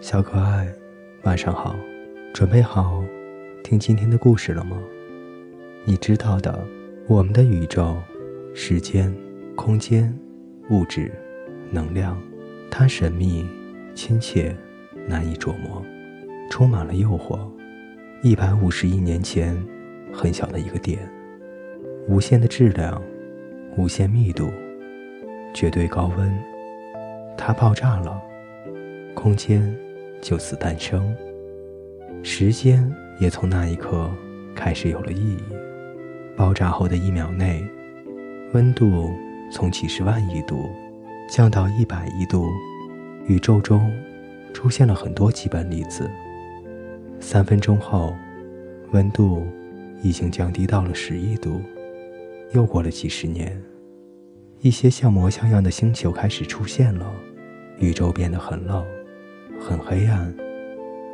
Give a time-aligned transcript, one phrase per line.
[0.00, 0.66] 小可爱，
[1.22, 1.74] 晚上好，
[2.34, 3.02] 准备好
[3.62, 4.76] 听今天的故事了吗？
[5.84, 6.64] 你知道的，
[7.06, 7.96] 我们的宇宙、
[8.52, 9.14] 时间、
[9.54, 10.12] 空间、
[10.70, 11.10] 物质、
[11.70, 12.20] 能量，
[12.70, 13.48] 它神秘、
[13.94, 14.54] 亲切、
[15.06, 15.82] 难以琢磨，
[16.50, 17.38] 充满了诱惑。
[18.22, 19.56] 一百五十亿年前，
[20.12, 20.98] 很小的一个点，
[22.08, 23.02] 无限的质量，
[23.76, 24.50] 无限密度，
[25.54, 26.32] 绝对高温，
[27.44, 28.22] 它爆炸了，
[29.16, 29.76] 空间。
[30.20, 31.12] 就此诞生，
[32.22, 32.88] 时间
[33.18, 34.08] 也从那一刻
[34.54, 35.38] 开始有了意义。
[36.36, 37.60] 爆炸后的一秒内，
[38.52, 39.10] 温度
[39.50, 40.70] 从几十万亿度
[41.28, 42.46] 降到一百亿度，
[43.26, 43.92] 宇宙中
[44.54, 46.08] 出现了很多基本粒子。
[47.18, 48.14] 三分钟后，
[48.92, 49.44] 温度
[50.02, 51.60] 已经降低到了十亿度。
[52.52, 53.60] 又过了几十年，
[54.60, 57.12] 一些像魔像样的星球开始出现了，
[57.78, 58.84] 宇宙变得很冷。
[59.60, 60.34] 很黑暗，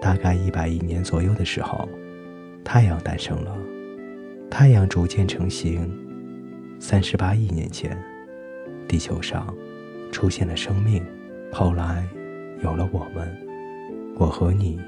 [0.00, 1.88] 大概一百亿年左右的时候，
[2.64, 3.54] 太阳诞生了。
[4.50, 5.90] 太阳逐渐成型。
[6.80, 7.98] 三十八亿年前，
[8.86, 9.54] 地球上
[10.12, 11.04] 出现了生命。
[11.52, 12.06] 后来，
[12.62, 13.36] 有了我们，
[14.16, 14.80] 我和你。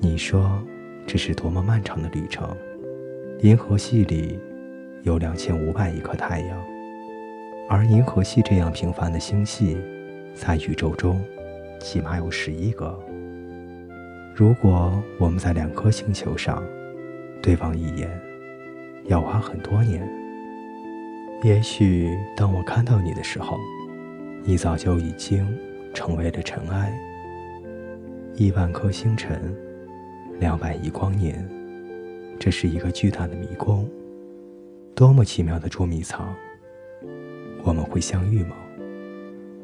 [0.00, 0.60] 你说，
[1.06, 2.54] 这是多么漫长的旅程？
[3.40, 4.38] 银河系里
[5.04, 6.64] 有两千五百亿颗太阳，
[7.68, 9.78] 而银河系这样平凡的星系，
[10.38, 11.20] 在宇宙中。
[11.80, 12.98] 起码有十一个。
[14.34, 16.60] 如果我们在两颗星球上，
[17.40, 18.10] 对望一眼，
[19.04, 20.02] 要花很多年。
[21.44, 23.56] 也许当我看到你的时候，
[24.42, 25.46] 你早就已经
[25.94, 26.92] 成为了尘埃。
[28.34, 29.56] 亿万颗星辰，
[30.40, 31.48] 两百亿光年，
[32.40, 33.88] 这是一个巨大的迷宫。
[34.96, 36.34] 多么奇妙的捉迷藏！
[37.62, 38.56] 我们会相遇吗？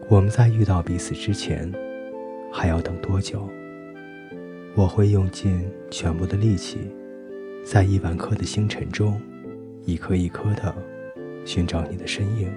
[0.09, 1.73] 我们在遇到彼此之前。
[2.57, 3.51] 还要等多久？
[4.77, 6.79] 我会用尽全部的力气，
[7.65, 9.21] 在亿万颗的星辰中，
[9.85, 10.73] 一颗一颗的
[11.45, 12.49] 寻找你的身影。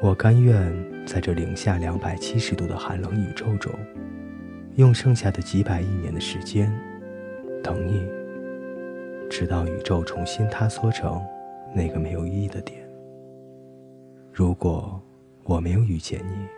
[0.00, 0.74] 我甘愿
[1.06, 3.72] 在这零下两百七十度的寒冷宇宙中，
[4.74, 6.68] 用剩下的几百亿年的时间
[7.62, 8.04] 等你，
[9.30, 11.22] 直到宇宙重新塌缩成
[11.72, 12.82] 那个没有意义的点。
[14.32, 15.00] 如果
[15.52, 16.48] 我没有遇见你。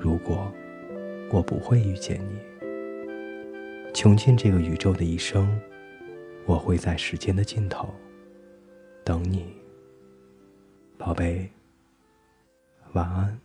[0.00, 0.48] 如果
[1.32, 2.38] 我不会遇见你，
[3.92, 5.60] 穷尽这个宇宙的一生，
[6.46, 7.92] 我会在时间的尽头
[9.02, 9.56] 等你，
[10.96, 11.50] 宝贝，
[12.92, 13.43] 晚安。